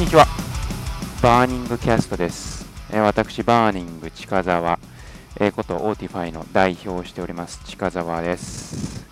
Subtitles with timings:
[0.00, 0.26] んにちは。
[1.22, 2.66] バーニングキャストです。
[2.90, 4.78] え私、バーニング近沢、
[5.38, 9.06] えこと Autify の代表をしております、近沢です。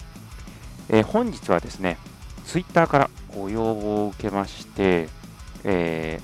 [0.88, 1.98] え本日はですね、
[2.46, 5.10] ツイッターからご要望を受けまして、
[5.64, 6.22] え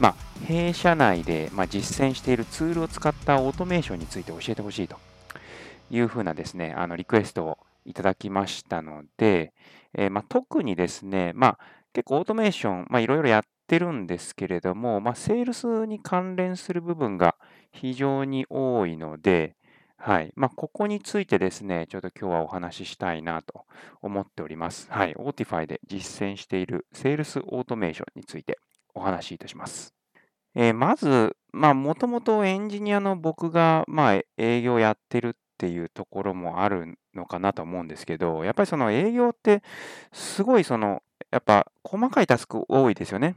[0.00, 4.96] まあ、弊社内で、まあ、実践しているツールを使ったオートメーションについて教えてほしいと
[5.88, 9.52] いうふうなですね、あのリクエストをいただきましたので、
[9.94, 11.58] えまあ、特にですね、まあ、
[11.92, 17.36] 結構オートメーション、まあ、いろいろやってるんですけれども、まあ、セールスに関連する部分が
[17.70, 19.54] 非常に多いので、
[19.96, 20.32] はい。
[20.34, 23.66] まあ、ここについてですね、ちょっと今日はお話ししたいなと
[24.02, 24.88] 思っております。
[24.90, 25.14] はい。
[25.14, 28.58] Autify で実践しているセールスオートメーションについて
[28.92, 29.94] お話しいたします。
[30.56, 39.62] えーまず、まあ、もともとエンジニアの僕が、まあ、営業やってるっていうところもあるのかなと思うんですけど、やっぱりその営業って、
[40.12, 43.36] すごいその、やっぱ細かいタスク多いですよね。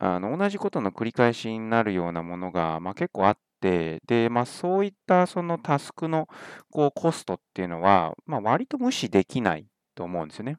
[0.00, 6.28] あの同じことの繰り返しになるようなものが、まあ、結構あって、で、まあ、そういったそのタスクの
[6.70, 10.56] こうコストっていうのは、まあ、割と無視できないと思うんですよね。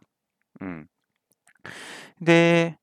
[0.61, 0.87] うん。
[2.21, 2.77] で、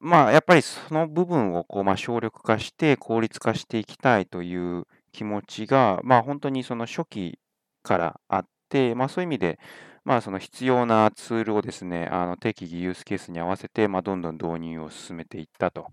[0.00, 7.38] まあ、やっぱりその部分をこう、まあ、省力化して効率化していきたいという気持ちが、まあ、本当にその初期
[7.82, 9.58] からあって、まあ、そういう意味で、
[10.04, 15.88] まあ、その必要なツールをですね、あの適宜ユースケースに合わせて、まあ、どんどん導入を進めていったと、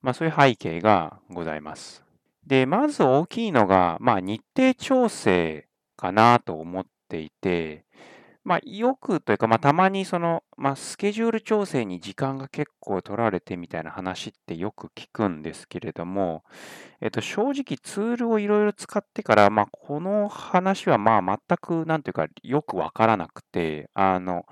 [0.00, 2.04] まあ、そういう背景がございます。
[2.46, 7.84] で、まず大きいのが、まあ、日程調整かなと思っていて、
[8.48, 16.44] まあ、よくというか、まあ、たまにその、まあ、スケジュール調整に時間が結構取られてみたいな話ってよく聞くんですけれども、
[17.02, 24.46] えっと、正直ツールをいろいろ使ってから、まあ、この話はまあ全く、なんていうか、よくわからなくて、あの、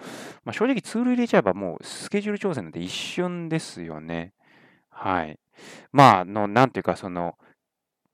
[0.44, 4.34] まあ、正直ツール入れちゃえばもうスケジュール調整なんて一瞬ですよね。
[4.90, 5.38] はい。
[5.92, 7.38] まあ、の、なんていうか、その、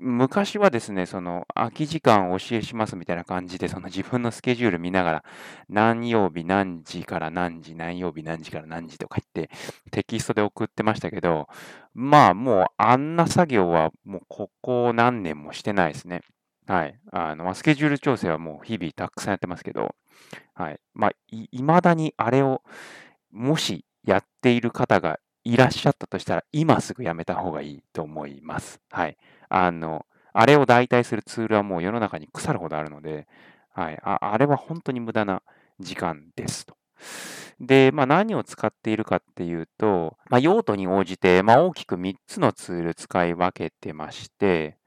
[0.02, 5.24] 昔はですね、その空き時間を教えしますみたいな感じで、その自分のスケジュール見ながら、
[5.68, 9.54] 何曜日何時から何時、何曜日何時から何時とか言って、
[9.92, 11.46] テキストで送ってましたけど、
[11.94, 16.22] まあもうあんな作業はもうここ何年もしてないですね。
[16.66, 16.98] はい。
[17.12, 19.94] あの、スケジュール調整はもう日々たくさんやってますけど、
[20.54, 20.80] はい。
[20.94, 22.62] まあ、い、未だにあれを、
[23.30, 28.80] もしやっている方がいらっしゃったとしたら、今すぐやめた方がいいと思います。
[28.90, 29.16] はい。
[29.48, 33.26] あの、あれを代替するツールはもう世の中に腐るほどあるので、
[33.74, 33.98] はい。
[34.02, 35.42] ああれは本当に無駄な
[35.80, 36.76] 時間ですと。
[37.60, 44.78] で、まあ、何を使っているかっていうと、まあ、用途に応じて、まあ、大きく3つのツール使い分けてまして、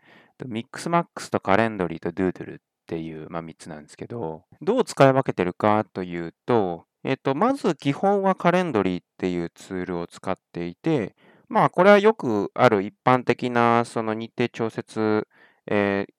[0.46, 11.16] ミックスマックスとカレンドリーとドゥードゥルっていう、まあ、3つなんですけど、どう使い分けてるかというと、えっと、まず基本はカレンドリーっていうツールを使っていて、
[11.48, 15.28] まあ、これはよくある一般的なその日程調節、
[15.68, 16.14] えー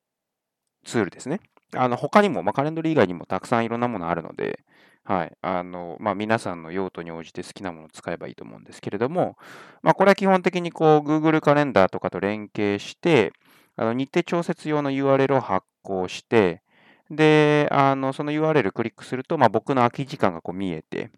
[0.85, 1.41] ツールですね。
[1.75, 4.61] あの他にも、まあ、カレンドリー以外にもたくさんいろんなものあるので、
[5.05, 5.37] はい。
[5.43, 9.37] あの、まあ、皆さんの用途に応じて好きなものを使えばいいと思うんですけれども、
[9.83, 13.33] まあ、これは基本的にこう、Google カレンダーとかと連携して、
[13.77, 16.63] あの日程調節用の URL を発行して、
[17.11, 21.11] で、あの、その URL クリックすると、まあ、僕の空き時間がこう見えて、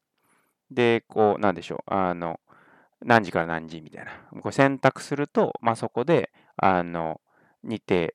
[0.70, 2.40] で、こう、なんでしょう、あの、
[3.04, 4.12] 何時から何時みたいな、
[4.42, 7.20] こ選択すると、まあ、そこで、あの、
[7.62, 8.12] 日程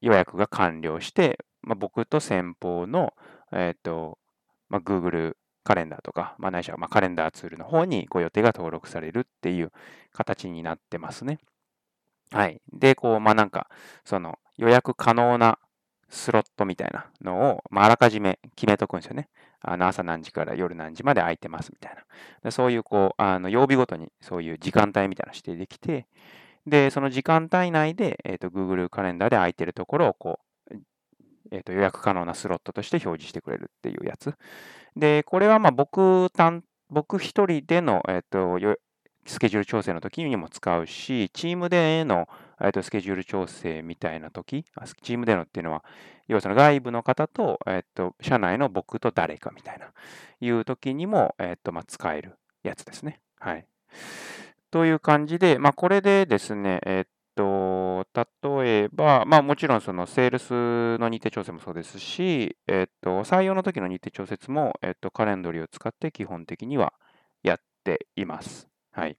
[0.00, 3.14] 予約が完了して、まあ、僕と先方の、
[3.52, 4.18] えっ、と、
[4.68, 5.34] まあ、Google
[5.64, 9.72] カレンダーとか、まあ、ないしは、まあ、カレンダーツールの方にご予定が登録されるっていう
[10.12, 11.38] 形になってますね。
[12.30, 12.60] はい。
[12.72, 13.68] で、こう、まあ、なんか、
[14.04, 15.58] その予約可能な
[16.10, 19.28] スロットみたいなのを、まあ、あらかじめ決めとくんですよね。
[19.62, 22.02] あの朝何時から夜何時まで空いてますみたいな。
[22.42, 26.06] でそういう、こう、あの曜日ごとにそういう時間帯みたいなの指定できて、
[26.66, 30.40] で、その時間帯内で、えっ、と、Google カレンダーで空いてるところを、こ
[30.70, 30.76] う、
[31.50, 34.34] えっ、と、予約可能なスロットとして表示してくれるっていうやつ。
[34.96, 38.58] で、これはまあ僕単、僕一人での、えっ、と、
[39.26, 42.28] スケジュール調整の時にも使うし、チームでの、
[42.62, 44.64] えっとスケジュール調整みたいな時、
[45.02, 45.84] チームでのっていうのは、
[46.28, 49.92] 要はその外部の方と、えっと、社内の僕と誰かみたいな、
[50.40, 53.20] いう時にも、えっと、まあ、使えるやつですね。
[53.38, 53.66] はい。
[54.70, 66.92] という感じで、まあ、これでですね、えっと、例えば、まあ、もちろんそのセールスの日程調整もそうですし、えっと、採用の時の日程調節も、えっと、カレンドリーを使って基本的には
[67.42, 68.68] やっています。
[68.92, 69.16] はい。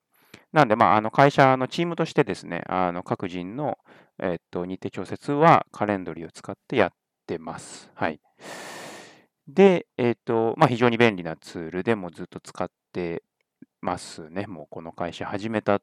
[0.54, 3.78] なんで、まあ、あの会社のチームとしてですね、あの各人の、
[4.22, 6.92] えっと、日程調節はカレンドリーを使ってやっ
[7.26, 7.90] てます。
[7.96, 8.20] はい。
[9.48, 13.24] で、えっと、まあ、非常に便利なツールでもずっと使って
[13.82, 14.46] ますね。
[14.48, 15.82] もうこの会社始めた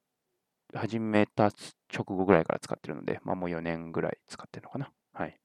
[0.74, 1.50] 始めた
[1.92, 4.90] 直後ぐらいから使ってるので、まあ、もう4年ぐらい使ってるのかな。
[5.14, 5.38] はい。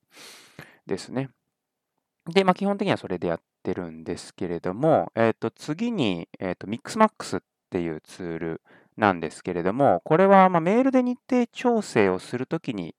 [0.85, 1.29] ですね。
[2.25, 8.61] で、まあ、基本的にはそれでやってるんですけれども、えっ、と、次に、えっ、ー、と、MixMax っていうツール
[8.97, 12.95] なんですけれども、これは、まメールで日程調整をするときに、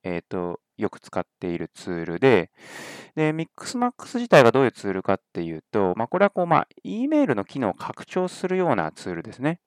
[0.77, 2.51] よく使っているツールで、
[3.15, 9.61] で、MixMax 自体がどういうツールかっていうと、まあ、これはこう、まあ、E メールの機能を拡張するようなツールですね。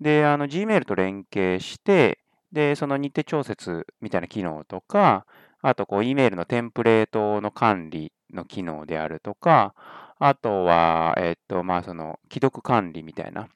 [0.00, 2.18] で、Gmail と連携して、
[2.52, 5.26] で、その日程調節みたいな機能とか、
[5.62, 9.74] あと、こう、E メールのテンプレートの管理の機能であるとか、
[10.18, 13.48] あとは、えっと、まあ、その、既読管理みたいな、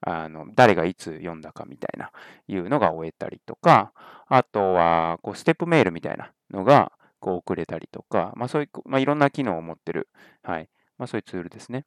[0.00, 2.10] あの、誰がいつ読んだかみたいな、
[2.46, 3.92] いうのが終えたりとか、
[4.28, 10.08] あとは、こう、ステップメールみたいなのが、こう、送れたりとか、まあ、そういう、まあ、いろんな機能を持ってる、
[10.42, 10.68] はい、
[10.98, 11.84] まあ、そういうツールですね。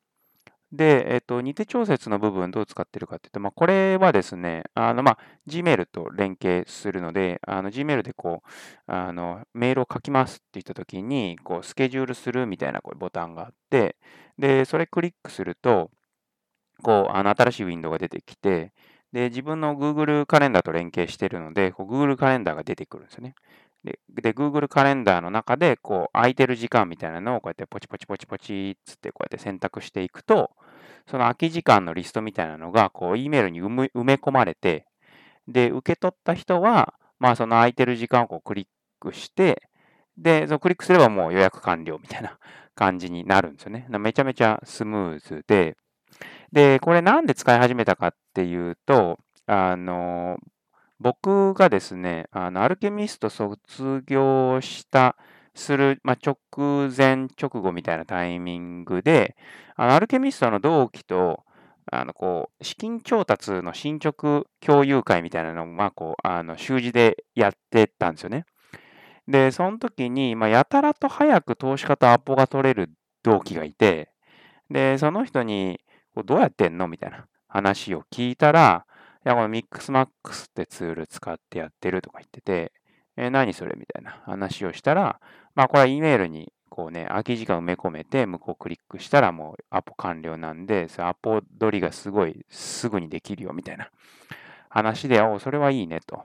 [0.71, 5.17] で、えっと、似て調節の部分どう使ってるかっていうと、まあ、これはですね、あの、まあ、
[5.47, 8.49] Gmail と連携するので、あの、Gmail でこう、
[8.87, 13.97] あの、メールを書きますって言ったときに、こう、スケジュールするみたいなこうボタンがあって、
[14.39, 15.91] で、それクリックすると、
[16.81, 18.73] こう、あの、新しいウィンドウが出てきて、
[19.13, 23.35] で、自分の Google カレンダーと連携しているので、こう Google カレンダーが出てくるんですよね。
[23.83, 30.51] で、で Google カレンダーの中で、こう、空いてる時間みたいなのをこうやってポチポチポチポチっつってこうやって選択していくと、
[31.07, 33.69] その空き時間のリストみたいなのが、こう、E メールに埋
[34.03, 34.85] め込まれて、
[35.47, 38.67] で、受け取った人は、まあ、その空いてる時間をこうクリッ
[38.99, 39.61] クして、
[40.17, 42.37] で、そのクリックすればもう予約完了みたいな
[42.75, 43.87] 感じになるんですよね。
[43.89, 45.75] めちゃめちゃスムーズで、
[46.51, 50.37] で、これなんで使い始めたかっていうと、あの、
[50.99, 55.15] 僕がですね、あの、アルケミスト卒業した
[55.55, 56.37] する、まあ、直
[56.95, 59.35] 前、直後みたいなタイミングで、
[59.75, 61.43] あのアルケミストの同期と、
[61.91, 68.45] あの、こう、資金調達の進捗共有会みたいなのを、まあ、こう、あの、習字でやってたんですよね。
[69.27, 72.91] で、その時に、まあ、やたらと早く投資家とアポが取れる
[73.23, 74.11] 同期がいて、
[74.69, 75.81] で、その人に、
[76.13, 76.87] こうどうやってんの？
[76.87, 78.85] みたいな話を聞いたら、
[79.25, 80.07] いや、この MixMax っ
[80.53, 82.71] てツール使ってやってるとか言ってて、
[83.17, 83.75] えー、何それ？
[83.77, 85.19] みたいな話をしたら、
[85.55, 93.89] まあこれは E メールにこうね、空き時間埋め込めて、向こうクリックしたらもうアポ完了なんで、アポ取りがすごいすぐにできるよみたいな
[94.69, 96.23] 話で、おそれはいいねと。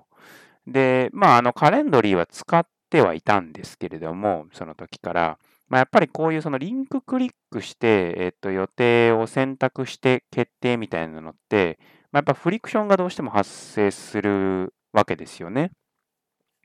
[0.67, 11.79] で、まああのカレンドリーは使ってはいたんですけれども、その時から、まあ、やっぱりこういうそのリンククリックして、えっと、予定を選択して決定みたいなのって、
[12.13, 15.73] まあ、やっぱフリクションがどうしても発生するわけですよね。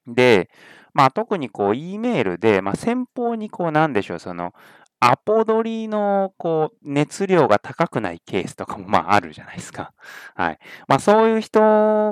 [0.07, 0.49] で、
[0.93, 4.53] まあ、特にこう、E メールで、まあ、先方にこう、なんでしょう、その、
[4.99, 9.93] アポ取りの、こう、熱量が高くないケースとかも、まあ、あるじゃないですか。
[10.35, 10.59] はい。
[10.87, 11.59] まあ、そういう人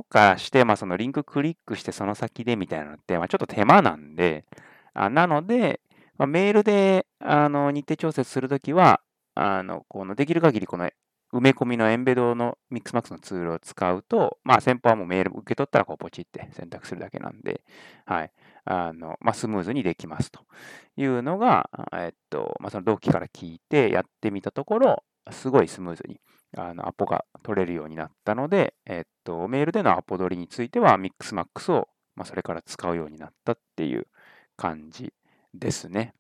[0.10, 4.46] からして、まあ、そのリンククリックしてその先でみたいなのって、まあ、ちょっと手間なんで、
[4.94, 5.82] あなので、
[6.20, 9.02] まあ、メールで、あの、日程調節するときは、
[9.36, 10.90] あの、この、できる限りこの
[11.32, 17.62] 埋め込みのエンベドの MixMax のツールを使うと、まあ、先方はもうメール受け取ったらこうポチって選択するだけなんで、
[18.06, 18.32] はい。
[18.66, 20.42] あの、まあ、スムーズにできますと
[20.98, 26.20] いうのが、えっと、まあ、その同期から聞いてやってみたところ、すごいスムーズに
[26.58, 34.08] あのアポが取れるようになったので、えっと、メールでのアポ取りについては MixMax を、まあ、それから使うようになったっていう
[34.58, 35.14] 感じ
[35.54, 36.14] ですね。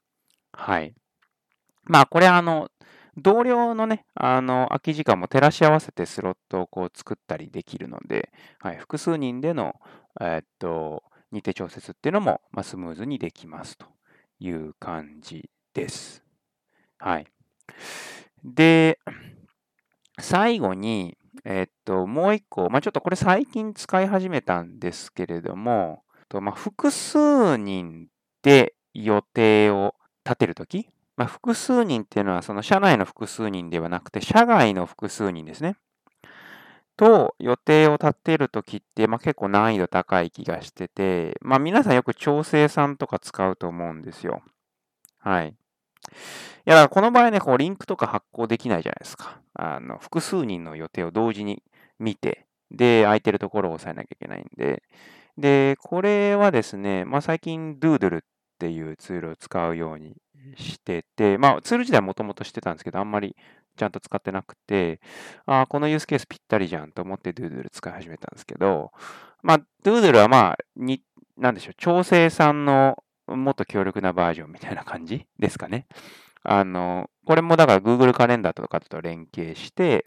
[0.53, 0.93] はい。
[1.85, 2.69] まあ、これあの、
[3.17, 9.75] 同僚のね、あの、空き時間も照らし合わせてスロットをこう作ったりできるので、はい、複数人での、
[10.21, 13.87] えっと、日程調節っていうのも、まあ、スムーズにできますと
[14.39, 16.23] いう感じです。
[16.97, 17.27] はい。
[18.43, 18.99] で、
[20.19, 28.07] 最後に、えっと、もう一個、まあ、ちょっとこれ最近使い始めたんですけれども、とまあ、複数人
[28.43, 35.75] で予定を立てるとき、まあ、複数人っていうのは、その社内の複数人ではなくて、社外の複数人ですね。
[36.95, 44.41] と予定を立てるときって、まあ、結構難易度高い気がしてて、まあ、皆さんよく調整さんとか使うと思うんですよ。
[45.17, 45.49] はい。
[45.49, 45.53] い
[46.65, 49.39] や、この場合ね、こうリンクとか発行できないじゃないですか。
[49.53, 51.63] あの複数人の予定を同時に
[51.99, 54.83] 見て、で、空いてるところを押さえなきゃいけないんで、
[55.37, 58.21] で、これはですね、まあ、最近 Doodle っ
[58.59, 60.17] っていうツールを使うように
[60.57, 63.37] してて、まあ、ツール自体はもともとしてたんですけど、あんまり
[63.77, 64.99] ちゃんと使ってなくて、
[65.45, 68.91] あこのユースケースぴったりじゃんと思って Doodle 使い始めたんですけど、
[69.41, 71.01] まあ、Doodle はまあ、に、
[71.37, 75.87] なんでしょう、調整さんのもっと強力なバージョンみたいな感じですかね。
[76.43, 80.05] あの、これもだから Google カレンダーとかと連携して、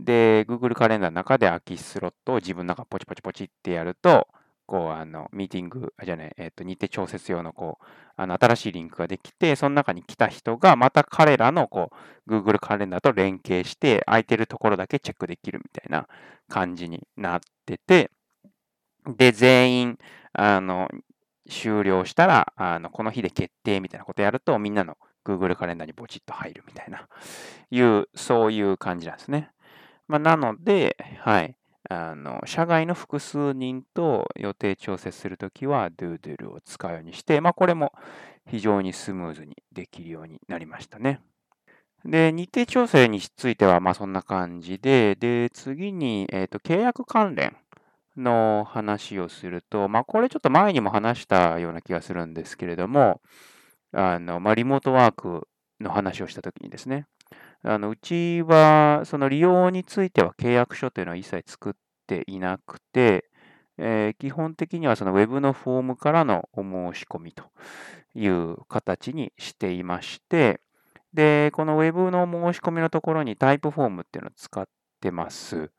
[0.00, 4.26] で、Google カレンダーの中で空きスロットを自分の中ポチポチポチってやると、
[4.66, 7.84] こう、あの、ミーティング、あじゃない、えっ、と、日程調節用の、こう、
[8.16, 11.90] あの、新しいリンクができて、その中に来た人が、また彼らの、こ
[12.26, 16.08] う、Google カレンダーと連携して、空いてるところだけチェックできるみたいな
[16.48, 18.10] 感じになってて、
[19.06, 19.98] で、全員、
[20.32, 20.88] あの、
[21.48, 27.06] 終了したら、あの、この日で決定みたいなことやると、みんなの Google カレンダーにポチッと入るみたいな、
[27.70, 29.50] いう、そういう感じなんですね。
[30.08, 31.56] まあ、なので、はい。
[31.88, 37.92] あの、社外の複数人と予定調整するときは Doodle を使うようにして、まあ、これも
[38.48, 41.20] 非常にスムーズにできるようになりましたね。
[42.04, 47.56] で、日程調整については、まあそんな感じで、で、次に、えっ、ー、と、契約関連
[48.16, 53.22] の話をすると、まあこれちょっと前にも話したような気がするんですけれども、
[53.92, 55.48] あの、まあリモートワーク
[55.80, 57.06] の話をしたときにですね、
[57.66, 61.72] あのうちは、その利用については契約書というのは一切作っ
[62.06, 63.24] ていなくて、
[63.78, 67.44] えー、基本的にはその Web のフォームからのお申し込みと
[68.14, 70.60] いう形にしていまして、
[71.14, 74.66] で、この Web の申し込みのところにタイプフォームっていうのを使っ
[75.00, 75.70] てます。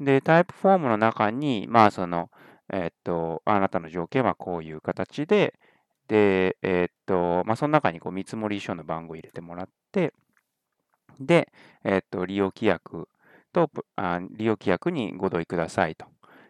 [0.00, 2.30] で、タイプフォームの中に、まあその、
[2.72, 5.54] えっと、あなたの条件はこういう形で、
[6.08, 10.12] で、えっと、まあその中にこう見積書の番号を入れてもらって、
[11.20, 11.52] で、
[11.84, 13.08] えっと、利用規約
[13.52, 16.06] とあ、利用規約にご同意くださいと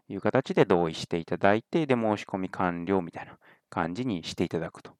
[0.08, 3.38] いう形で同意していただいて、で、申し込み完了みたいな
[3.70, 4.92] 感じにしていただくと。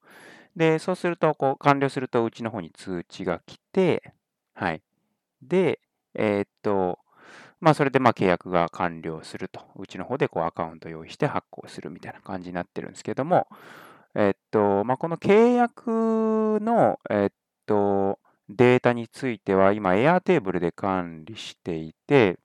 [0.55, 4.15] で、そうすると、こう、完了すると、うちの方に通知が来て、
[4.55, 4.83] はい。
[5.43, 5.81] で、
[6.15, 6.99] えー、っと、
[7.61, 9.61] まあ、それで、まあ、契約が完了すると。
[9.77, 13.49] うちの方で、こう、アカウント用意して発行するみたいな感じになってるんですけども、
[14.15, 17.29] え、っと、まあ、この契約の、え、っ
[17.67, 18.19] と、
[18.49, 22.39] データについては今 Airtable で管理していて、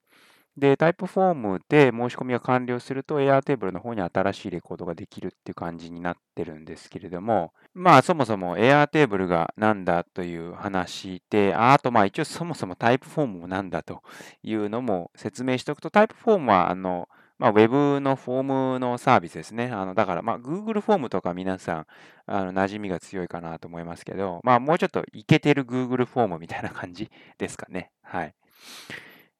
[0.57, 14.01] で、タイプフォームで申し込みが完了すると Airtable の方に新しいレコードができるっていう感じになってるんですけれども、まあそもそも Airtable がなんだという話で、あとまあ一応そもそもタイプフォームもなんだと
[14.43, 17.07] いうのも説明しておくと、タイプフォームはあの、
[17.41, 18.43] まあ、Web のフォー
[18.73, 19.71] ムのサービスですね。
[19.71, 21.87] あのだから、まあ、Google フォームとか皆さん、
[22.27, 27.89] あの馴染みが強いかなと思いますけど、まあ、もうちょっといけてる Google フォームみたいな感じですかね。
[28.03, 28.35] はい。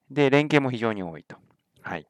[0.09, 1.35] で、連携も非常に多いと。
[1.83, 2.07] はい。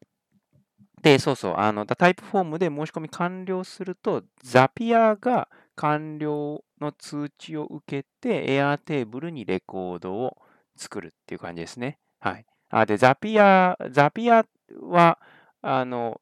[1.01, 10.38] で、そうそう、あの、タイプフォームで申し込み完了すると、ザピアが完了の通知を受けて、Airtable にレコードを
[10.77, 12.00] 作るっていう感じですね。
[12.21, 12.45] はい。
[12.69, 14.45] あで、ザピア、ザピア
[14.79, 15.19] は、
[15.62, 16.22] あの、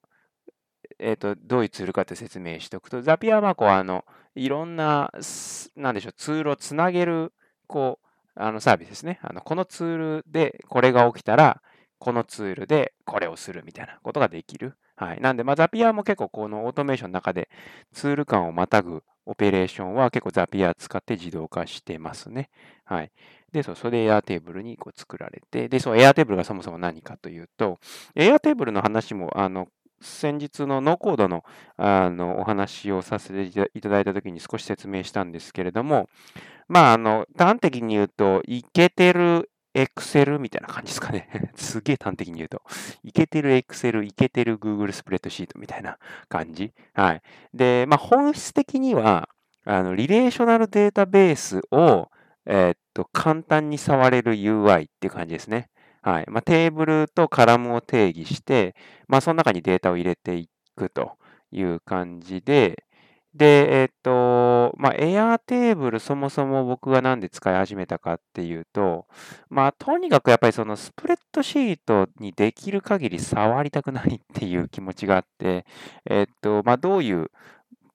[1.00, 4.06] えっ、ー、と、どういうツールかって説明しておくと、ザピアはこう、あの、
[4.36, 5.12] いろんな、
[5.76, 7.34] なんでしょう、ツールをつなげる、
[7.68, 8.10] こう、
[8.42, 9.20] あのサービスですね。
[9.22, 11.62] あのこのツールでこれが起きたら、
[12.00, 14.78] このツールでこれをするみたいなことができる。
[14.96, 15.20] はい。
[15.20, 17.50] なんで、まあ、ザピアも結構このオートメーションの中で
[17.94, 22.50] ツール間をまたぐオペレーションは結構ザピア使って自動化してますね。
[22.86, 23.12] はい。
[23.52, 27.80] で、そう、それで Airtable にこう作られて、で、そう、Airtable がそもそも何かというと、
[28.16, 29.68] Airtable の話も、あの、
[30.02, 31.44] 先日のノーコードの
[31.78, 36.08] あのお話をさせていただいたときに少し説明したんですけれども、
[36.70, 41.28] まあ、あの、端的に言うと、いけてる Excel みたいな感じですかね。
[41.56, 42.62] すげえ端的に言うと。
[43.04, 46.72] いけてる Excel、いけてる Google スプレッドシートみたいな感じ。
[46.94, 47.22] はい。
[47.54, 49.30] で、まあ、本質的には、
[49.66, 52.10] あの、リレーショナルデータベースを、
[52.46, 55.70] えー、っと、簡単に触れる UI っていう感じですね。
[56.02, 56.26] はい。
[56.30, 58.76] まあ、テーブルとカラムを定義して、
[59.08, 61.18] まあ、その中にデータを入れていくと
[61.52, 62.84] いう感じで、
[63.34, 69.06] で、えっと、まあ、Airtable そもそも僕がなんで使い始めたかっていうと、
[69.50, 75.66] まあ、とにかくやっぱりそのスプレッドシートにできる限り触りたくないっていう気持ちがあって、
[76.10, 77.30] えっと、まあ、どういう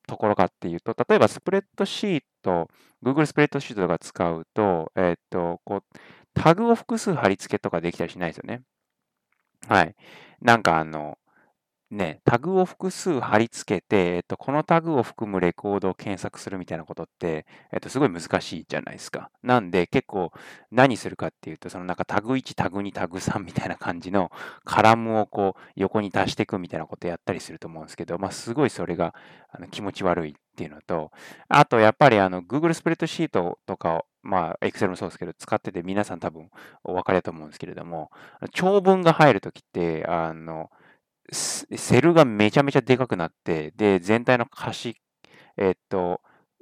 [0.06, 2.68] ところかっていうと、例えばスプレッドシート、
[3.02, 5.98] Google スプレッドシートとか使うと、えっ、と、こう、
[6.34, 8.62] タグを複数貼り付けとかできたりしないですよね。
[9.68, 9.94] はい。
[10.40, 11.18] なんかあの、
[11.90, 19.30] ね、タグを複数貼り付けて、えっと、このタグを含むレコードを検索するみたいなことって、えっと、すごい難しいじゃないですか。
[19.42, 20.32] なんで、結構
[20.72, 24.32] 何するかっていうと、そのなんかタグ1、タグ2、タグ3みたいな感じの
[24.64, 29.14] カラムをこう横に足していくみたいなことやったりすると思うんですけど、まあ、すごいそれが
[29.50, 31.12] あの気持ち悪いっていうのと、
[31.48, 36.48] あとやっぱりあの Google スプレッドシートとかをまあ、Excel もそうですけど、使ってて皆さん多分
[36.82, 38.10] お分かりだと思うんですけれども、
[38.54, 40.70] 長文が入るときって、あの、
[41.32, 44.96] セルがめちゃめちゃでかくなって、で、全体の可視、
[45.56, 46.20] えっと、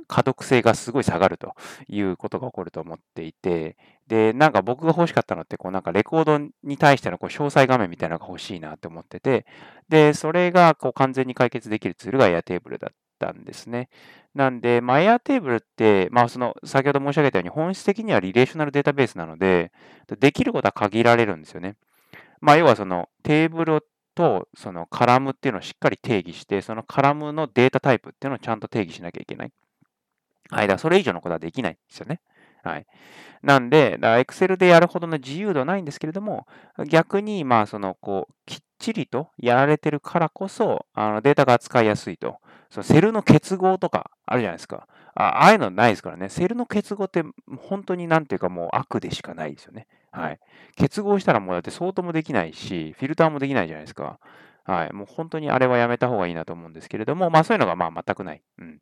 [0.09, 1.55] 可読性がすごい下がると
[1.89, 3.77] いうことが起こると思っていて、
[4.07, 9.47] で、なんか僕が欲しかったのって、こうなんかレコードに対してのこう詳細画面みたいなのが欲しいなって思ってて、
[9.89, 13.89] で、それがこう完全に解決できるツールが Airtable だったんですね。
[14.35, 19.73] なんで、まあ、Airtable って、まあ、その、先ほど申し上げたように、本質的にはリレーショナルデータベースなので、
[20.21, 21.77] できることは限られるんですよね。
[22.41, 23.81] まあ、要はそのテーブルを
[24.15, 29.53] とそのカラムっていうのをしっかり定義して、そのカラムのデータタイプっていうのをちゃんと定義しなきゃいけない。
[30.51, 30.63] はい。
[30.63, 32.21] だからそれ以上のことはできないんですよね。
[32.63, 32.87] はい。
[33.43, 36.47] なんで、Excel でやるほどの自由度はないんですけれども、
[36.89, 42.39] 逆に、まあ、その、こう、きっちりとやられてるからこそ、あのデータが扱いやすいと。
[42.71, 44.87] そのセルの結合とかあるじゃないですか。
[45.15, 46.29] ああいうのないですからね。
[46.29, 47.23] セルの結合って
[47.59, 49.87] 本当になんていうかもう悪でしかないですよね。
[50.13, 50.39] はい。
[50.77, 54.19] 結合したらもうだって相当もできないし、フィルターもできないじゃないですか。
[54.65, 54.93] はい。
[54.93, 58.43] もう本当にあれはやめた方がいいなと思うんですけれども、まあそういうのがまあ全くない。
[58.59, 58.79] うん。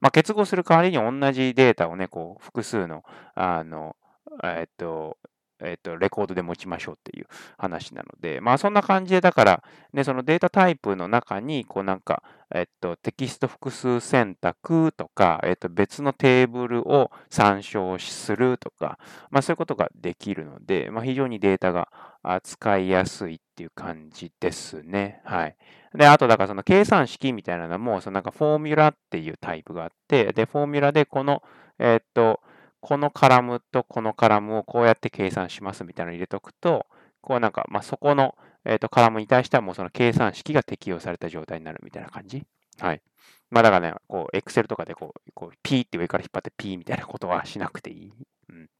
[0.00, 3.96] まあ結合する代わりに同じデータをね、こう複数の、あの、
[4.44, 5.16] えっと、
[5.64, 9.62] えっと、レコードで持ちましょうっていう話なので、まあそんな感じで、だから、
[9.92, 12.22] ね、そのデータタイプの中に、こうなんか、
[12.54, 18.98] えっと、テキスト複数選択とか、えっと、別のテーブルを参照するとか、
[19.30, 21.88] まあそういうことができるので、まあ非常にデータが
[22.22, 25.20] 扱いやすいっていう感じですね。
[25.24, 25.56] はい。
[25.94, 31.42] で、あと、だからその計算式みたいなのも、そのなんかフォーミュラっていうタイプがあって、で、フォーミュラでこの、
[31.78, 32.40] えっと、
[32.80, 36.86] このカラムとこのカラムをこうやって計算しますみたいなのを入れとくと、
[37.20, 42.44] こうなんか、まあ、そこの、えー、とカラムに対してはもうその計算式が適用された状態になるみたいな感じ？
[42.78, 43.02] はい。
[43.50, 48.12] まあだからね、こう、Excel とかでこう、こう P って上から引っ張って P みたいなことはしなくていい？
[48.48, 48.70] うん。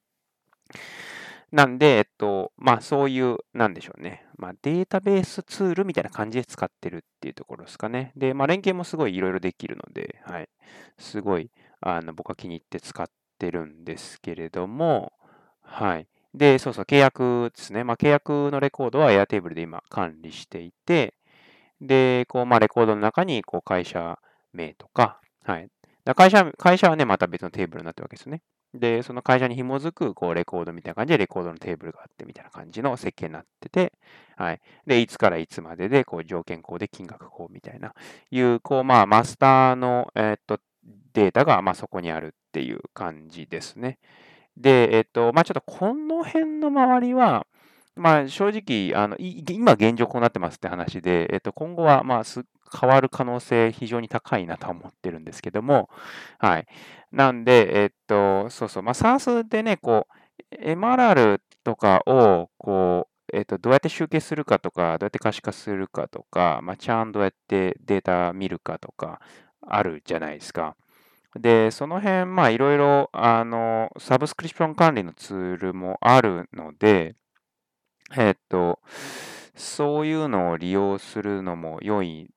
[1.50, 4.24] なんで、えっと、まあそういう、なんでしょうね。
[4.38, 8.12] まあデータベースツールみたいな感じで使ってるっていうところですかね。
[8.16, 10.48] で、まあ連携もすごいいろいろできるので、はい。
[10.98, 11.50] すごい、
[11.82, 13.06] あの、僕は気に入って使っ
[13.38, 15.12] てるんですけれども、
[15.60, 16.08] はい。
[16.34, 17.84] で、そうそう、契約ですね。
[17.84, 21.14] まあ、契約のレコードは Airtable で今管理していて、
[21.80, 24.18] で、こう、まあ、レコードの中に、こう、会社
[24.52, 25.68] 名とか、はい。
[26.16, 28.42] 会社、会社はね、また別のテーブルになってるわけですよね。
[28.74, 33.92] で、その会社に紐づく、こう、レコードみたいな感じで、レコードのテーブルがあって、みたいな感じの設計になってて、
[34.36, 34.60] はい。
[34.86, 37.94] で、いつからいつまでで、こう、条件項で金額項みたいな、
[38.30, 40.58] いう、こう、まあ、マスターの、えー、っと、
[41.12, 43.98] データが、まあ、そこにあるっていう感じですね。
[44.56, 47.46] で、えっと、まあ、ちょっとこの辺の周りは、
[47.96, 52.22] まあ、正直、あの今現状こうなってますって話で、えっと、今後は、まあ、
[52.80, 55.90] 変わる可能性非常に高いなと思ってるんですけども、
[56.38, 56.66] はい。
[57.12, 60.06] なんで、えっと、そうそう、まあ、SARS でね、こ
[60.50, 69.20] う、MRR とかを、こう、えっと、どうやって集計するかとか、どうやって可視化するかとか、まあ、ちゃんどうやってデータ見るかとか、
[69.66, 70.76] あるじゃないですか。
[71.38, 77.14] で、その辺、まあ、いろいろ、あの、サブスクリプション管理のツールもあるので、
[78.16, 78.80] えっと、
[79.56, 82.28] そういうのを利用するのも良い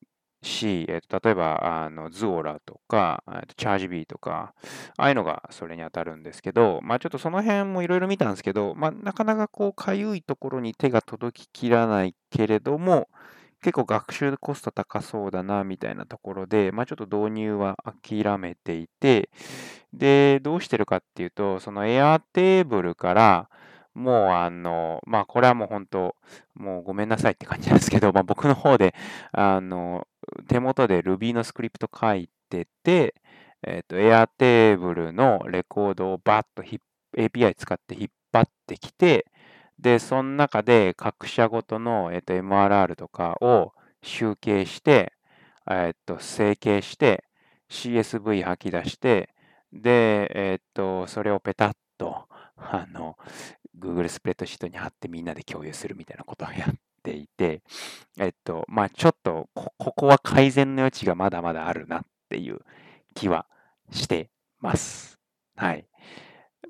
[0.41, 3.23] し、えっと、例えば、あの、ズオラとか、
[3.58, 4.53] チャージビーとか、
[4.97, 13.10] ああいうのがそれに当たるんですけど、まあ、ちょっとその辺もいろいろ見たんですけど、まあ、なかなかこう、かゆいところに手が届ききらないけれども、
[13.65, 19.32] 結構学習コスト高そうだな、みたいなところで、まあちょっと導入は諦めていて、
[19.91, 23.49] で、どうしてるかっていうと、そのエアーテーブルから、
[23.95, 26.15] もうあの、まあこれはもう本当、
[26.54, 28.93] もうごめんなさいって感じなんですけど、まあ僕の方で、
[29.32, 30.06] あの、
[30.47, 33.15] 手元で Ruby のスクリプト書いてて、
[33.63, 36.62] えっ、ー、と、エアテーブルのレコードをバッと
[37.17, 39.25] API 使って引っ張ってきて、
[39.79, 45.13] で、その中で各社ごとの、えっと、MRR とかを集計して、
[45.69, 47.23] えっと、整形して、
[47.69, 49.29] CSV 吐き出して、
[49.73, 53.17] で、えっと、それをペタッと、あの、
[53.77, 57.61] Google スプレッドシートに貼ってみんなで共有するみたいなことをやっていて、
[58.17, 62.61] えっと、まあちょっとこ、ここは改善の余地がまだまだあるなっていう
[63.13, 63.45] 気は
[63.91, 64.29] して
[64.61, 65.19] ます。
[65.55, 65.85] はい。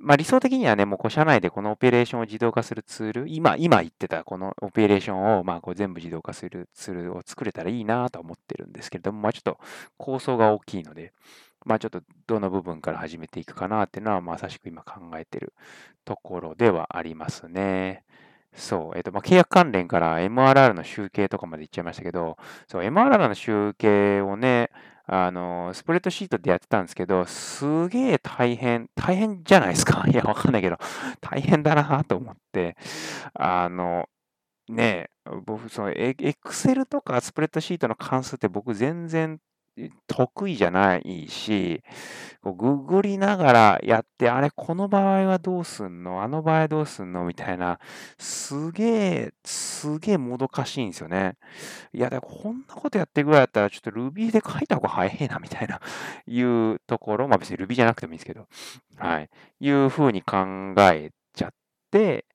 [0.06, 9.58] まあ、理想的にはね、もうこう社内でこのオペレーションを自動化するツール、今、今言ってたこのオペレーションをまあこう全部自動化するツールを作れたらいいなと思ってるんですけれども、まあ、ちょっと
[9.98, 11.12] 構想が大きいので、
[11.66, 15.54] まあ、ちょっとどの部分から始めていくかなっていうのは、まさしく今考えてる
[16.06, 18.04] ところではありますね。
[18.54, 22.38] そう、えっ、と、まあ、契約関連から MRR の集計とかまで言っちゃいましたけど、
[22.68, 24.70] そう、MRR の集計をね、
[25.08, 30.04] あの、スプレッドシートでやってたんですけど、すげえ大変、大変じゃないですか？
[30.10, 30.78] いや、わかんないけど、
[31.22, 32.76] 大変だなと思って、
[33.34, 34.10] あの、
[34.70, 39.40] ねえ僕、その、エクセルとかスプレッドシートの関数って僕全然
[40.08, 41.84] 得意じゃないし、
[42.42, 46.24] こうググりながらやって、あれ、この場合はどうすんの？
[46.24, 47.26] あの場合どうすんの？
[47.26, 47.80] みたいな、
[48.18, 51.36] すげえ、すげえもどかしいんですよね。
[51.94, 55.82] いや、でもこんなことやってるぐらいだったら、ちょっと Ruby で書いた方が早いな、みたいな、
[56.28, 58.48] いうところ、まあ別に Ruby じゃなくてもいいんですけど、
[58.98, 60.38] はい、いうふうに考
[60.92, 61.52] えちゃっ
[61.92, 62.26] て、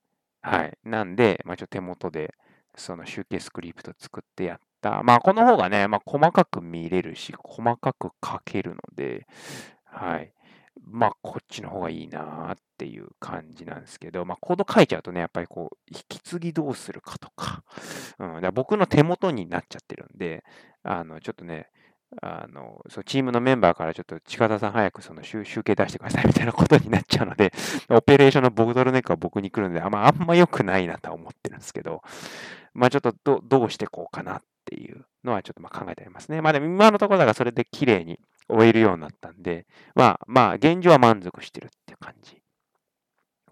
[0.42, 0.79] はい。
[0.85, 2.35] なんで、まあちょっと手元で、
[2.76, 5.03] その集計スクリプト作ってやってた。
[5.03, 9.27] まあ、この方がね、まあ、細かく見れるし、細かく書けるので、
[9.85, 10.33] はい。
[10.83, 17.62] まあ、こっちの方がいいなっていう感じなんですけど、まあ、コード書いちゃうとね、やっぱりこう、引き継ぎどうするかとか、
[18.19, 20.43] うん、だ僕の手元になっちゃってるんで、
[20.83, 21.69] あの、ちょっとね、
[22.23, 27.53] あの、そのチームのメンバーからちょっと近田さん早くその集計出してくださいみたいなことになっちゃうので、
[27.88, 32.03] オペレーションのボトルネックは僕に来るので、あんまあんま良くないなとは思ってるんですけど、
[32.75, 36.40] まあちょっとどどうしてこうかなっっていうのはちょっとまあ考えてありますね。
[36.40, 42.40] まあでも今のところだからそれで綺麗に終えるようになったんで、まあまあ現状は満足してるっていう感じ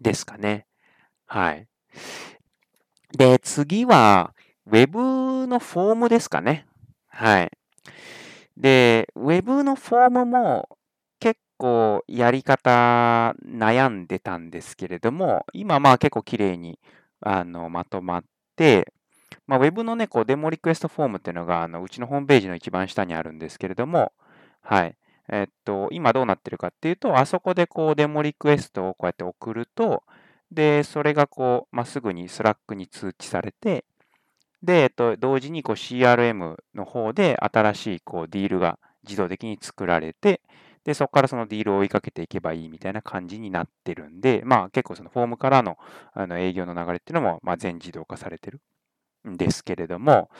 [0.00, 0.66] ですかね。
[1.26, 1.66] はい。
[3.16, 4.32] で、次は
[4.70, 6.66] Web のフォームですかね。
[7.08, 7.50] はい。
[8.56, 10.68] で、Web のフォームも
[11.18, 16.78] 結構やり方悩んでたんですけれども、今まあ結構綺麗に
[17.20, 18.92] あのまとまって、
[19.48, 24.12] まあ、Web のね、こうデモリクエストフォームっていうのがあのうちのホームページの一番下にあるんですけれども、
[24.60, 24.94] はい。
[25.30, 30.02] えっと、今どうなってるかっていうと、あそこでこうデモリクエストをこうやって送ると、
[30.52, 33.84] で、それがこう、まあ、すぐに Slack に通知されて、
[34.62, 40.42] で、えっと、同時にこう CRM の方で新しいこうディールが自動的に作られて、
[40.84, 45.78] で、そこからそのディールを追いかけていけばいいみたいな感じになってるんで、まあ結構そのフォームからの
[46.12, 48.60] あの営業の流れっていうのもまあ全自動化されてる
[49.28, 50.30] んですけれども、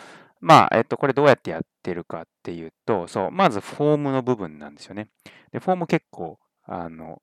[0.40, 5.08] まあ、えっと、これどうやってやってるかっていうと、そう、まずフォームの部分なんですよね。
[5.52, 7.22] で、フォーム結構、あの、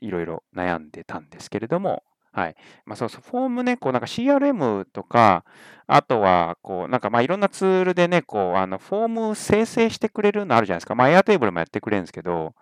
[0.00, 2.56] いろいろ悩んでたんですけれども、はい。
[2.84, 5.44] まあ、そうそう、フォームね、こう、なんか CRM とか、
[5.86, 10.94] あとは、こう、なんか、まあ、いろんなツールでね、こう、あの、フォーム生成してくれるのあるじゃないですか。
[10.94, 12.54] まあ、Airtable もやってくれるんですけど、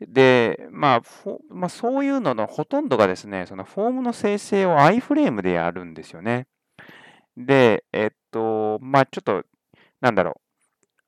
[0.00, 1.02] で、まあ、
[1.50, 6.46] まあ、そういうののほとんどがですね、そのフォームの生成を iFrame でやるんですよね。
[7.38, 9.44] で、えっと、まあ、ちょっと、
[10.00, 10.40] なんだろう。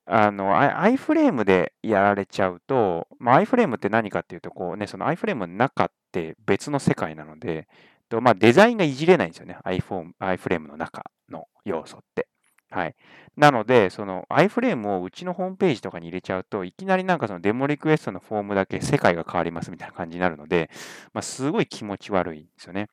[0.07, 7.69] あの、iFrame でやられちゃうと、まあ、iFrame って何かっていうと、こうね、その iFrame の中って別の世界なので、
[8.09, 9.59] とまあ、デザインがいじれないんですよね。
[9.65, 12.29] iPhone、iFrame の中の要素って。
[12.71, 12.95] はい。
[13.37, 20.71] なので、その iFrame をうちのホームページとかに入れちゃうと、いきなりなんかそのデモリクエストのフォームだけ世界が変わりますみたいな感じになるので、
[21.13, 22.89] まあ、すごい気持ち悪いんですよね。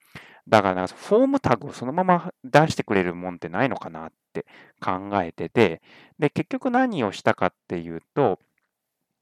[0.48, 4.46] だからフォームタグをそのまま出してくれるもんってないのかなって
[4.82, 5.82] 考えてて、
[6.20, 8.40] で、結局何をしたかっていうと、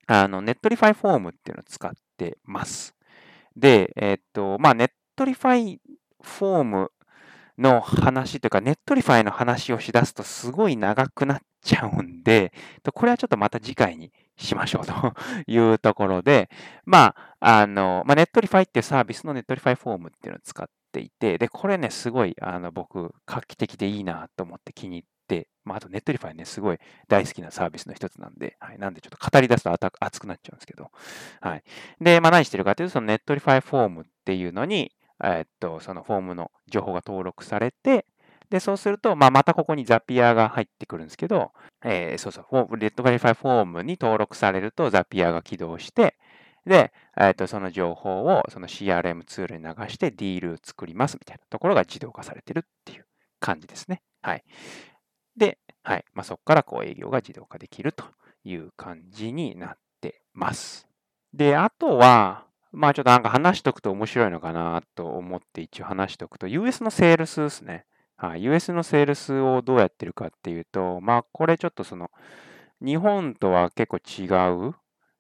[0.07, 2.95] あの、 Netlify フォームっていうのを使ってます。
[3.55, 5.81] で、えっと、まあ、 Netlify
[6.21, 6.91] フォーム
[7.57, 12.53] の話というか、 Netlify の話をしだすとすごい長くなっちゃうんで、
[12.93, 14.93] これはちょっとまた次回にしましょうと
[15.47, 16.49] いうところで、
[16.85, 26.77] まあ、あの、まあ、 Netlify っていうサービスの Netlify フォームっていうのを使ってていて、で、これね、すごい、あの、僕、画期的でいいなと思って気に入って、まあ、あと Netlify ね、すごい
[27.09, 30.91] 大好きなサービスの一つなんで、はい、なんでちょっと語り出すと熱くなっちゃうんですけど、
[31.41, 31.63] はい。
[31.99, 34.91] で、まあ、何してるかというと、その Netlify フォームっていうのに、
[35.23, 38.05] えっと、そのフォームの情報が登録されて、
[38.49, 41.51] で、そうすると、まあ、またここに Zapier が入ってくるんですけど、
[41.83, 46.15] えー、そうそう、レッドバリファイフォームに登録されると Zapier が起動して、
[46.65, 53.05] で、えー、とその情報をその CRM ツールに流してディール作りますみたいなところが自動化されてるっていう
[53.39, 54.01] 感じですね。
[54.21, 54.43] はい。
[55.37, 56.05] で、はい。
[56.13, 58.03] まあ、そこからこう営業が自動化できると
[58.43, 60.87] いう感じになってます。
[61.33, 67.85] で、あとは、まあちょっとなんか話しとくと面白いのかなと思って一応話しとくと、US のセールスですね。
[68.17, 68.43] はい。
[68.43, 72.09] US のセールスをどうやってるかっていうと、まあこれちょっとその、
[72.81, 74.25] 日本とは結構違
[74.69, 74.75] う、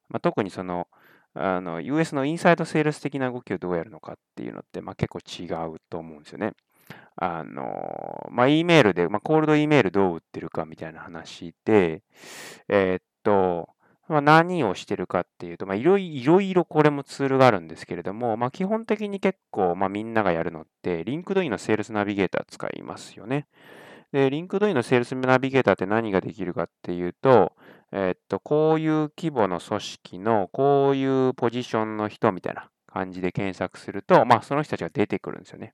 [0.09, 0.87] まあ、特にその、
[1.35, 5.45] あの、US のインサイドセールス的な動きをどうやるのかっていうのって、まあ、結構違
[5.75, 6.53] うと思うんですよね。
[7.17, 12.03] あの、まあ、E メールで、まあ、コールド E メールどう売ってるかみたいな話で、
[12.69, 13.69] えー、っと、
[14.07, 23.47] まあ、何をしてるかっていうと、まあ、いろいろこれもツールがあるんですけれども、まあ、基本的に結構、まあ、みんながやるのって、 LinkedIn のセールスナビゲーター使いますよね。
[24.15, 27.51] で、 LinkedIn のセールスナビゲーターって何ができるかっていうと、
[27.91, 35.73] えっと、こういう規模の組織のこういうポジションの人みたいな感じで検索すると、まあ、その人たちが出てくるんですよね。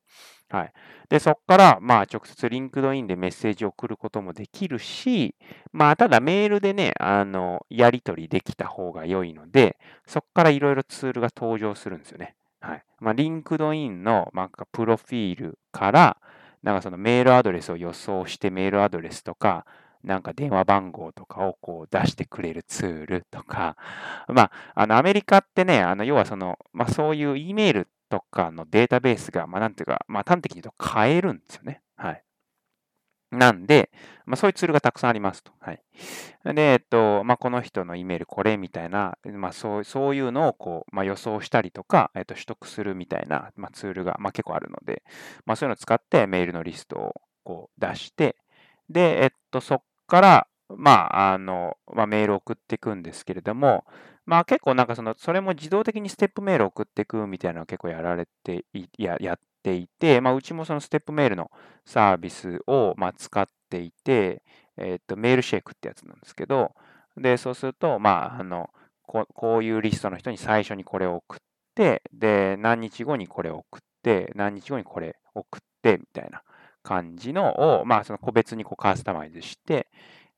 [0.50, 0.74] はい。
[1.08, 5.36] で、そこから、まあ、直接 LinkedIn でメッセージを送ることもできるし、
[5.72, 9.78] まあ、ただメールでね、あの、やり取りできた方が良いので、
[10.08, 12.34] そこからいろいろツールが登場するんですよね。
[12.60, 12.84] はい。
[13.00, 16.18] まあ、 LinkedIn の、まあ、プロフィールから、
[16.64, 19.66] なんかそのメールアドレスを予想してメールアドレスとか、
[20.04, 23.78] なんか電話番号とかをこう出してくれるツールとか、
[24.28, 31.82] まあ、あのアメリカってね、あの要はその、まあそういう E メールとかのデータベースが、まあなんていうか、まあ端的に言うと変えるんですよね。
[31.96, 32.24] はい。
[33.32, 33.90] なんで、
[34.26, 35.52] まあ、そういうツールがたくさんありますと。
[35.60, 35.82] はい。
[36.44, 45.04] で、えっと、まあ、この人のイメールこれみたいな、まあ、そうそういうのをこう、まあ、予想したりとか、えっと、取得するみたいな、まあ、ツールが、まあ、結構あるので、
[45.46, 47.14] まあ、そういうのを使ってメールのリストを
[47.44, 48.36] こう出して、
[48.90, 53.86] で、えっと、そから、まあ、あの、まあ、メールを送っていくんですけれども、
[54.26, 61.52] まあ結構なんかその、それも自動的にステップメールを送っていくみたいなのを結構やられてい、や、やっていて、まあうちもそのステップメールの
[61.86, 64.44] サービスを、ま、使っていて、
[64.78, 66.72] えっ、と、メールシェイクってやつなんですけど、
[67.18, 68.70] で、そうすると、まあ、あの、
[69.04, 71.40] ここういうリストの人に最初にこれを送っ
[71.76, 76.44] て、で、何日後にこれを送って、何日後にこれ送って、みたいな
[76.84, 79.88] 感じのを、まあ、その個別にこうカスタマイズして、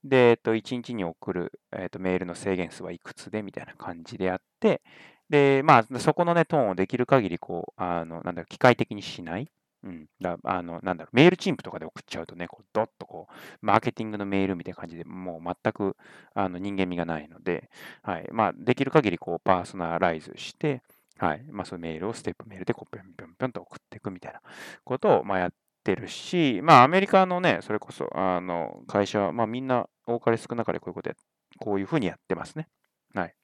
[0.03, 4.81] で、えっと、1日に送る、えっと、メールの制限数はいくつでみたいな感じでやって、
[5.29, 9.49] で、まあ、そこのね、トーンをできる限り、こう、あの、なんだろ、機械的にしない。
[9.83, 10.05] うん。
[10.21, 13.33] だあの、なんだろう、メールチンプとかで送っちゃうとね、こう、ドッとこう、
[13.65, 15.97] マーケティングのメールみたいな感じで、もう全く、
[16.33, 17.69] あの、人間味がないので、
[18.01, 18.29] はい。
[18.31, 20.81] まあ、できる限り、こう、パーソナライズして、
[21.17, 21.43] はい。
[21.51, 24.41] まあ、そのメールをステップメールで、こう、ぴょんぴょんぴょんと送っていくみたいな
[24.83, 31.15] ことを、まあ、やってるし、まあ、アメリカのね、それこそ、あの、会社は、まあ、みんな、多かれ少なかれこういうことや、
[31.59, 32.67] こういうふうにやってますね。
[33.13, 33.35] はい。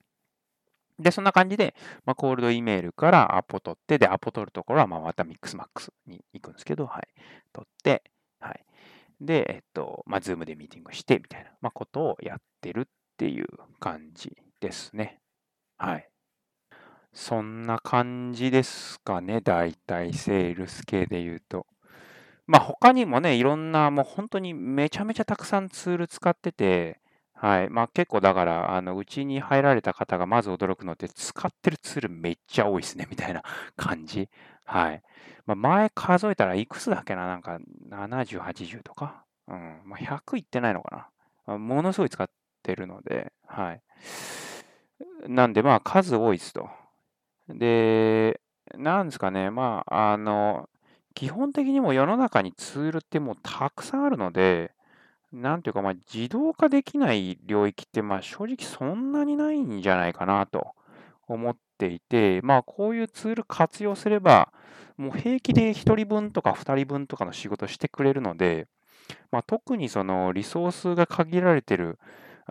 [0.99, 7.07] で、そんな感じで、まあ、コールド E メールからアポ取って、で、アポ取るところは、まあ、また Mixmax に行くんですけど、はい。
[7.53, 8.03] 取って、
[8.39, 8.65] はい。
[9.21, 12.85] で、えっと、まあ、 Zoom でミーティングして、みたいな、まあ、ことをやってるっ
[13.17, 13.47] ていう
[13.79, 15.19] 感じですね。
[15.77, 16.09] はい。
[17.13, 21.65] そんな感じですかね、大体セールス系で言うと。
[22.45, 26.99] まあ他にもね、いろんな、もう本当にめちゃめちゃたくさんツール使ってて、
[27.41, 27.69] はい。
[27.69, 33.43] まあ結構だから、あの、うちに入られた方がまず驚くのって、使ってるツールめっちゃ多いですね、みたいな
[33.77, 34.29] 感じ。
[34.65, 35.01] はい。
[35.45, 39.23] まあ前数えたらいくつだっけななんか70、80とか？
[39.47, 39.81] うん。
[39.85, 41.09] まあ100いってないのか
[41.47, 41.57] な。
[41.57, 42.29] ものすごい使っ
[42.61, 43.81] てるので、はい。
[45.27, 46.69] なんでまあ数多いですと。
[47.49, 48.41] で、
[48.77, 50.69] なんですかね、まあ、あの、
[51.15, 54.71] 基本的にも世の中にツールってもうたくさんあるので、
[55.31, 60.73] なんていうか、まあ、自動化できない領域って、まあ、正直そんなにないんじゃないかなと
[61.27, 64.51] 思っていて、まあ、こういうツール活用すれば、
[64.97, 68.67] もう平気で1人分とか2人分とかの仕事してくれるので、
[69.31, 71.99] まあ、特にそのリソースが限られてる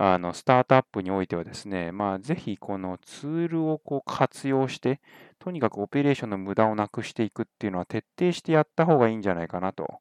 [0.00, 5.00] あのスタートアップにおいてはですね、まあ、ぜひこのツールをこう活用して、
[5.40, 10.00] とにかくオペレーションの無駄をなくしていくっていうのは徹底してやった方がいいんじゃないかなと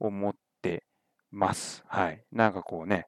[0.00, 0.43] 思って
[1.34, 1.84] ます。
[1.86, 2.24] はい。
[2.32, 3.06] なんかこうね、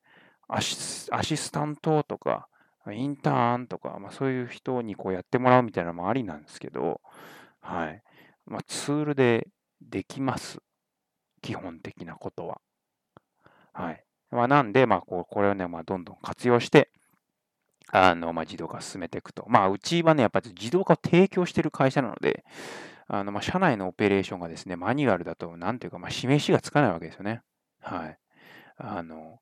[0.48, 2.48] アシスタントとか、
[2.92, 7.00] インターンとか、まあ、そういう人にこうやってもらうみたいなのもありなんですけど、
[7.60, 8.02] はい。
[8.46, 9.48] まあ、ツールで
[9.80, 10.58] できます。
[11.42, 12.60] 基本的なことは。
[13.72, 14.04] はい。
[14.30, 16.90] まあ、なんで、まあ、こうこれをね、まあ、どんどん活用して、
[17.92, 19.44] あの、まあ、自動化進めていくと。
[19.48, 22.44] まあ、うちはね、やっぱり自動化を提供している会社なので、
[23.08, 27.42] あの、まあ、社内のオペレーションがですね、マニュアルだと、なんていうか、まあ、示しがつかないわけですよね。
[27.86, 28.18] はい。
[28.78, 29.38] あの、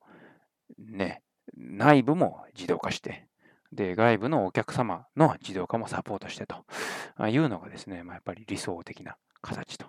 [0.78, 1.22] ね、
[1.56, 3.26] 内部も自動化して、
[3.72, 9.86] で、外部のお客様の自動化もサポートしてというのがですね、まあ、やっぱり理想的な形と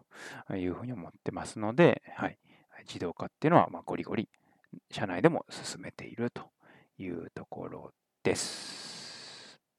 [0.55, 2.37] いうふうに思ってますので、はい。
[2.87, 4.29] 自動化っていうのは、まあ、ゴリゴリ
[4.91, 6.43] 社内でも進めていると
[6.97, 7.91] いうところ
[8.23, 8.94] です。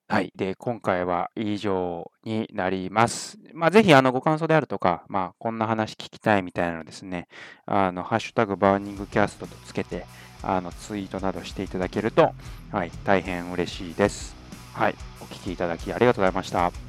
[0.09, 0.33] はい。
[0.37, 3.39] で、今回は以上になります。
[3.53, 7.27] まあ、ぜひ、あの、ご感想であるとか、まあ、こんな話聞きたいみたいなのですね、
[7.67, 10.07] あの、ハッシュタグバーニングキャストとつけて、
[10.45, 12.33] あの、ツイートなどしていただけると、
[12.71, 14.37] はい、大変嬉しいです。
[14.75, 14.95] はい。
[15.21, 16.86] お聞きいただきありがとうございました。